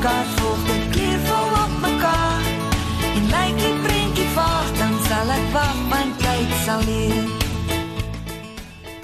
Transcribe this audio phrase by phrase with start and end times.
[0.00, 0.79] caso.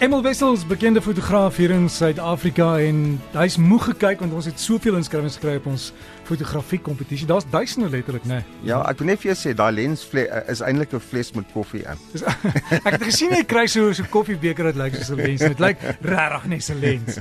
[0.07, 5.01] Emil Wessels, bekende fotograaf hier in Suid-Afrika en hy's moeg gekyk want ons het soveel
[5.01, 5.89] inskrywings gekry op ons
[6.27, 7.27] fotografie kompetisie.
[7.27, 8.39] Daar's duisende letterlik, né?
[8.39, 8.69] Nee.
[8.71, 11.47] Ja, ek wil net vir jou sê daai lens vle- is eintlik 'n fles met
[11.53, 11.99] koffie in.
[12.87, 15.41] Ek het gesien hy kry so so koffiebeker wat lyk soos 'n lens.
[15.43, 17.19] Dit lyk regtig net 'n lens.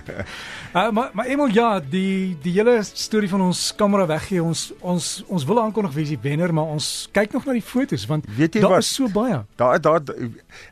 [0.73, 5.23] Uh, maar maar Emil, ja, die die hele storie van ons kamera weggee, ons ons
[5.27, 8.47] ons wil aankondig wie die wenner, maar ons kyk nog na die fotos want jy
[8.59, 8.86] daar wat?
[8.86, 9.41] is so baie.
[9.55, 10.02] Daar daar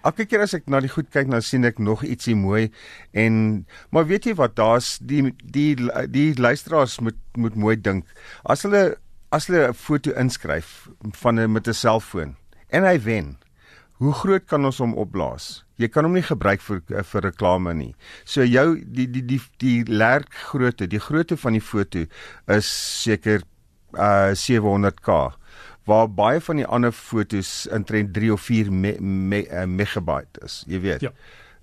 [0.01, 2.71] elke keer as ek na die goed kyk, dan sien ek nog ietsie mooi
[3.11, 5.75] en maar weet jy wat, daar's die die
[6.09, 8.05] die luisteraars moet moet mooi dink.
[8.43, 8.97] As hulle
[9.33, 10.89] as hulle 'n foto inskryf
[11.21, 12.35] van 'n met 'n selfoon
[12.69, 13.37] en hy wen,
[13.97, 15.63] hoe groot kan ons hom opblaas?
[15.77, 17.95] Jy kan hom nie gebruik vir vir reklame nie.
[18.25, 22.05] So jou die die die die lerk grootte, die grootte van die foto
[22.47, 22.67] is
[23.03, 23.41] seker
[23.93, 25.33] uh 700k
[25.85, 30.61] waar baie van die ander fotos intrent 3 of 4 me, me, uh, megabyte is,
[30.67, 31.07] jy weet.
[31.07, 31.11] Ja.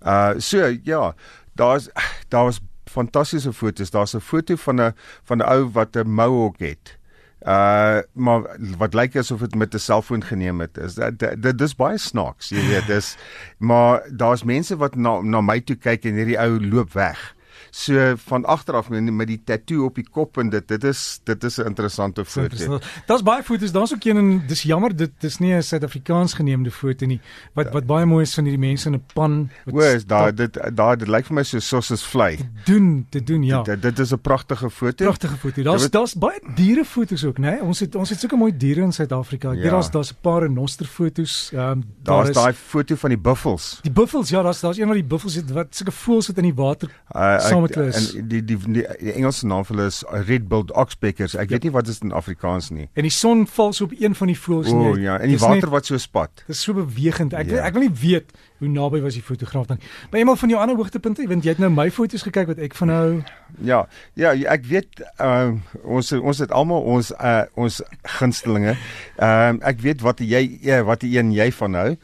[0.03, 1.15] Uh so ja,
[1.55, 1.89] daar's
[2.29, 3.91] daar was fantastiese fotos.
[3.91, 6.99] Daar's 'n foto van 'n van 'n ou wat 'n mohawk het.
[7.41, 8.43] Uh maar
[8.79, 10.77] wat lyk asof dit met 'n selfoon geneem het.
[10.77, 13.17] Is dit dit dis baie snaaks, jy weet, dis
[13.69, 17.35] maar daar's mense wat na na my toe kyk en hierdie ou loop weg.
[17.71, 21.45] So van agter af met die tatoo op die kop en dit dit is dit
[21.45, 22.43] is 'n interessante foto.
[22.43, 22.85] interessant.
[23.07, 26.71] Daar's baie foto's, daar's ook een en dis jammer dit dis nie 'n Suid-Afrikaans geneemde
[26.71, 27.21] foto nie.
[27.55, 30.59] Wat wat baie mooi is van hierdie mense in 'n pan O, is daar dit
[30.75, 32.39] daar dit lyk vir my so soos vlei.
[32.65, 33.63] doen te doen ja.
[33.63, 35.05] Dit, dit is 'n pragtige foto.
[35.05, 35.63] Pragtige foto.
[35.63, 37.51] Daar's daar's baie diere foto's ook, né?
[37.51, 37.63] Nee?
[37.63, 39.49] Ons het ons het sulke mooi diere in Suid-Afrika.
[39.51, 39.71] Ek weet Ja.
[39.71, 41.51] daar's daar's 'n paar renoster foto's.
[41.53, 43.79] Ehm um, Daar's is daai foto van die buffels.
[43.83, 46.43] die buffels, ja, daar's daar's een wat die buffels het wat sulke voëls wat in
[46.43, 49.77] die water Uh, Saam met hulle is- en die die die, die Engelse naam vir
[49.77, 51.35] hulle is red-billed oxpeckers.
[51.35, 51.55] Ek Ja.
[51.57, 52.89] weet nie wat is dit in Afrikaans nie.
[52.95, 54.91] en die son val so op een van die voëls O nie.
[54.93, 56.45] oh, ja, en die water net- wat so spat.
[56.47, 57.33] Dis so bewegend.
[57.33, 57.55] Ek Ja.
[57.57, 57.63] ja.
[57.65, 59.79] ek wil nie weet hoe naby was die fotograaf dan.
[60.11, 62.75] Maar eenmal van jou ander hoogtepunte, want jy het nou my foto's gekyk wat ek
[62.75, 63.23] van nou
[63.63, 64.87] Ja, ja, ek weet
[65.21, 65.53] uh,
[65.85, 68.77] ons ons het almal ons uh, ons gunstelinge.
[69.19, 71.97] Ehm uh, ek weet wat jy ja, wat die een jy van hou.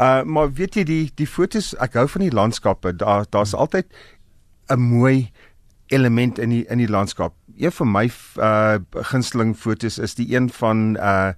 [0.00, 2.96] Uh maar weet jy die die fotos, ek hou van die landskappe.
[2.96, 3.86] Daar daar's altyd
[4.70, 5.30] 'n mooi
[5.86, 7.34] element in die in die landskap.
[7.56, 11.32] Een van my uh gunsteling fotos is die een van uh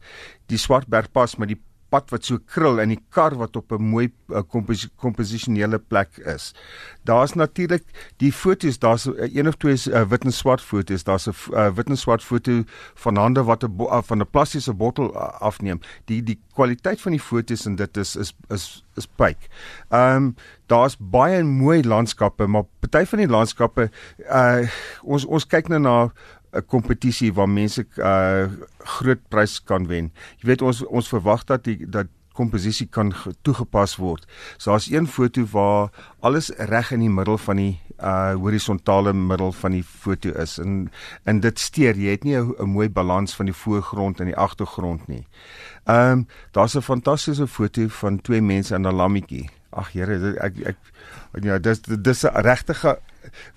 [0.47, 1.61] die Swartbergpas met die
[1.93, 6.19] pad wat so krul en die kar wat op 'n mooi uh, kompos komposisionele plek
[6.35, 6.53] is.
[7.05, 7.85] Daar's natuurlik
[8.17, 11.05] die fotos, daar's uh, een of twee uh, wit en swart fotos.
[11.05, 12.63] Daar's 'n uh, wit en swart foto
[12.95, 15.81] van hande wat 'n uh, van 'n plastiese bottel uh, afneem.
[16.05, 19.49] Die die kwaliteit van die fotos en dit is is is is pyk.
[19.89, 20.35] Ehm um,
[20.67, 23.91] daar's baie mooi landskappe, maar party van die landskappe
[24.29, 24.69] uh
[25.03, 26.13] ons ons kyk nou na
[26.53, 28.47] 'n kompetisie waar mense uh
[28.79, 30.13] groot prys kan wen.
[30.41, 34.27] Jy weet ons ons verwag dat die dat komposisie kan ge- toegepas word.
[34.57, 39.53] So daar's een foto waar alles reg in die middel van die uh horisontale middel
[39.53, 40.91] van die foto is en
[41.25, 44.37] en dit steur jy het nie 'n 'n mooi balans van die voorgrond en die
[44.37, 45.27] agtergrond nie.
[45.87, 49.49] Ehm um, daar's 'n fantastiese foto van twee mense in 'n lammetjie.
[49.73, 50.77] Ag Here, ek ek
[51.43, 52.99] ja, dis dis 'n regtige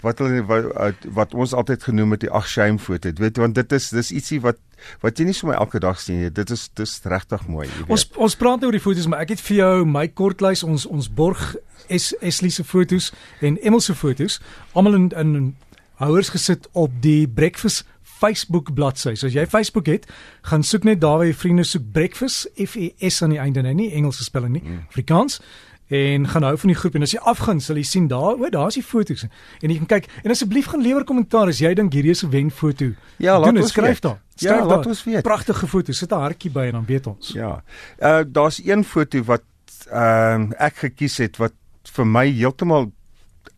[0.01, 3.09] wat hulle wat, wat ons altyd genoem het die ag shame foto.
[3.09, 4.57] Jy weet want dit is dis ietsie wat
[5.01, 6.29] wat jy nie sommer elke dag sien nie.
[6.29, 7.67] Dit is dis regtig mooi.
[7.87, 10.85] Ons ons praat nou oor die foto's, maar ek het vir jou my kortlys ons
[10.85, 11.55] ons borg
[11.89, 13.11] is Eslie se foto's
[13.41, 14.39] en Emil se foto's
[14.73, 15.55] almal in in
[15.97, 19.15] houers gesit op die Breakfast Facebook bladsy.
[19.15, 20.05] So as jy Facebook het,
[20.41, 23.61] gaan soek net daar waar jy vriende soek Breakfast F E S aan die einde,
[23.61, 24.85] nou nie Engelse spelling nie, Mm.
[24.87, 25.41] Afrikaans
[25.89, 28.49] en gaan hou van die groep en as jy afgaan sal jy sien daar o
[28.49, 29.23] daar's die foto's
[29.61, 32.29] en jy kan kyk en asseblief gaan lewer kommentaar as jy dink hierdie is 'n
[32.31, 32.85] wenfoto
[33.17, 34.87] Ja, laat Doen ons skryf daar Ja, skryf laat daar.
[34.87, 35.23] ons weet.
[35.23, 37.63] pragtige foto's sit 'n hartjie by en dan weet ons Ja.
[38.01, 39.43] Uh daar's een foto wat
[39.91, 41.53] ehm uh, ek gekies het wat
[41.93, 42.91] vir my heeltemal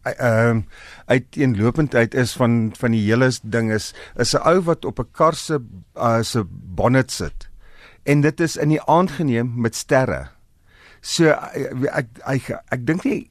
[0.04, 0.64] ehm uh,
[1.06, 5.08] uiteenlopend uit is van van die hele ding is is 'n ou wat op 'n
[5.12, 5.60] kar se
[5.96, 6.44] uh, se
[6.76, 7.50] bonnet sit.
[8.04, 10.28] En dit is in die aand geneem met sterre.
[11.02, 13.28] So ek ek ek, ek dink nie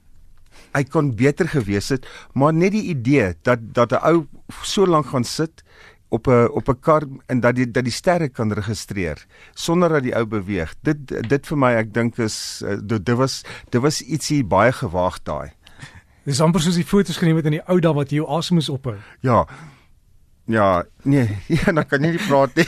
[0.76, 4.26] hy kon beter gewees het, maar net die idee dat dat 'n ou
[4.62, 5.62] so lank gaan sit
[6.08, 10.02] op 'n op 'n kar en dat die dat die sterre kan registreer sonder dat
[10.02, 10.74] die ou beweeg.
[10.82, 14.72] Dit dit vir my ek dink is uh, dit, dit was dit was ietsie baie
[14.72, 15.52] gewaag daai.
[16.24, 18.56] Dis amper soos die foto's geneem het in die ou dae wat jy jou asem
[18.56, 18.96] moes ophou.
[19.20, 19.46] Ja.
[20.46, 22.66] Ja, nee, ja, dan kan jy nie praat nie.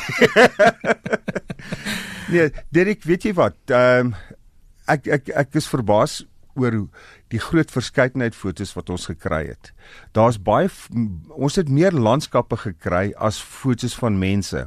[2.32, 3.56] nee, Derek, weet jy wat?
[3.66, 4.14] Ehm um,
[4.88, 6.22] ek ek ek is verbaas
[6.58, 6.88] oor hoe
[7.32, 9.72] die groot verskeidenheid fotos wat ons gekry het.
[10.16, 10.70] Daar's baie
[11.36, 14.66] ons het meer landskappe gekry as fotos van mense.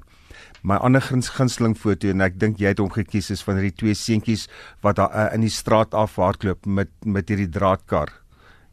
[0.62, 3.77] My ander guns, gunsteling foto en ek dink jy het hom gekies is van hierdie
[3.77, 4.47] twee seentjies
[4.85, 8.13] wat daar uh, in die straat af hardloop met met hierdie draadkar.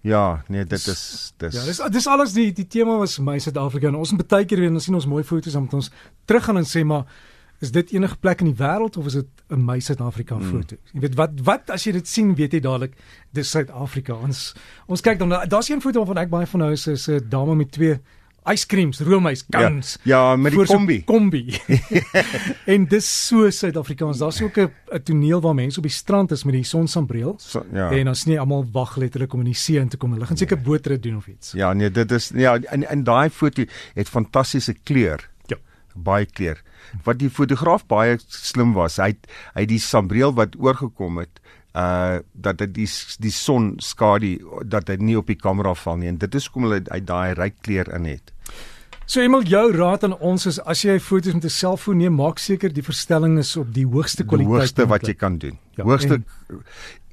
[0.07, 3.89] Ja, nee, dit is dis Ja, dis dis alles die die tema was my Suid-Afrika
[3.89, 5.91] en ons moet baie keer weer dan sien ons mooi foto's moet ons
[6.29, 7.09] teruggaan en sê maar
[7.65, 10.51] is dit enige plek in die wêreld of is dit 'n my Suid-Afrika Hmm.
[10.51, 10.77] foto?
[10.93, 12.93] Jy weet wat wat as jy dit sien, weet jy dadelik
[13.33, 14.15] dis Suid-Afrika.
[14.15, 14.55] Ons
[14.87, 17.55] ons kyk dan daar's een foto waarvan ek baie van hou is is 'n dame
[17.55, 17.99] met twee
[18.49, 19.99] yscreams, roomys, kans.
[20.05, 21.05] Ja, ja, met die voor so kombi.
[21.05, 21.59] Kombi.
[22.75, 24.19] en dis so Suid-Afrikaans.
[24.19, 24.71] Daar's ook 'n
[25.05, 27.35] toneel waar mense op die strand is met die sonsambreel.
[27.39, 27.91] So, ja.
[27.91, 30.13] En ons nie almal wag letterlik om in die see in te kom.
[30.13, 31.53] Hulle gaan seker bootrit doen of iets.
[31.53, 33.65] Ja, nee, dit is ja, en en daai foto
[33.95, 35.29] het fantastiese kleur.
[36.05, 36.61] Baie kleur.
[37.05, 41.41] Wat die fotograaf baie slim was, hy het hy het die sambreel wat oorgekom het
[41.77, 42.89] uh dat dit die
[43.21, 46.63] die son skadu dat dit nie op die kamera val nie en dit is hoekom
[46.69, 48.33] hulle uit daai ryk kleur in het.
[49.09, 52.39] So Emil, jou raad aan ons is as jy foto's met 'n selfoon neem, maak
[52.39, 54.55] seker die verstelling is op die hoogste Die kwaliteit.
[54.61, 55.59] hoogste wat jy kan doen.
[55.77, 56.25] Ja, hoogste en-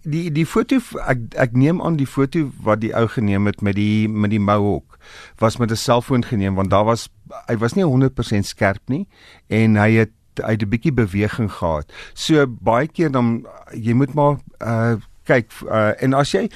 [0.05, 0.79] die die foto
[1.09, 4.39] ek ek neem aan die foto wat die ou geneem het met die met die
[4.39, 4.99] Mohawk
[5.41, 7.09] was met 'n selfoon geneem want daar was
[7.47, 9.07] hy was nie 100% skerp nie
[9.49, 10.11] en hy het
[10.43, 11.91] het 'n bietjie beweging gehad.
[12.13, 16.49] So baie keer dan jy moet maar uh kyk uh, en as jy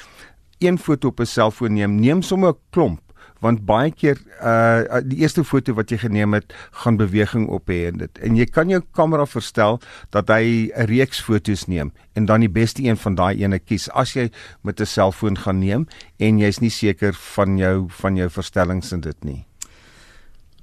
[0.59, 3.01] een foto op 'n selfoon neem, neem sommer 'n klomp
[3.39, 6.53] want baie keer uh die eerste foto wat jy geneem het
[6.83, 9.79] gaan beweging op hê en dit en jy kan jou kamera verstel
[10.11, 13.89] dat hy 'n reeks fotos neem en dan die beste een van daai ene kies
[13.89, 14.29] as jy
[14.63, 15.87] met 'n selfoon gaan neem
[16.19, 19.45] en jy's nie seker van jou van jou verstellings en dit nie.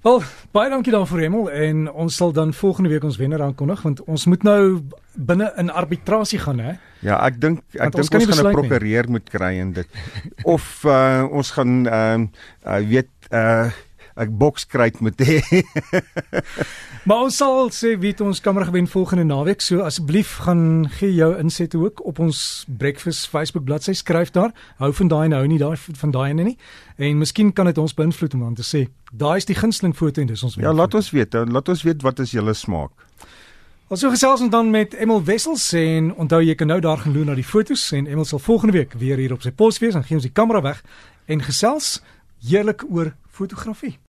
[0.06, 4.04] Wel, baie dankie daarvoor Emil en ons sal dan volgende week ons wenner aankondig want
[4.04, 4.82] ons moet nou
[5.16, 6.76] binne in arbitrasie gaan hè.
[7.04, 8.68] Ja, ek dink ek ons dink ons, nie gaan 'n besluit nie.
[8.68, 9.88] prokureur moet kry en dit
[10.54, 12.28] of uh ons gaan ehm
[12.66, 13.70] uh, uh, weet uh
[14.16, 15.40] ek bokskruit moet hê.
[17.06, 19.60] Maar ons sal sê wie het ons kamera gewen volgende naweek.
[19.62, 24.50] So asseblief gaan gee jou insette ook op ons Breakfast Facebook bladsy skryf daar.
[24.80, 26.56] Hou van daai en hou nie daai van daai en nie.
[26.96, 30.24] En miskien kan dit ons beïnvloed om dan te sê, daai is die gunsteling foto
[30.24, 31.36] en dis ons ja, laat ons weet.
[31.46, 32.90] Laat ons weet wat is julle smaak.
[33.86, 37.12] Ons so gesels ons dan met Emil Wessels en onthou jy kan nou daar gaan
[37.14, 39.94] loer na die fotos en Emil sal volgende week weer hier op sy pos wees
[39.94, 40.80] en gee ons die kamera weg
[41.30, 42.00] en gesels
[42.42, 44.00] heerlik oor fotografie.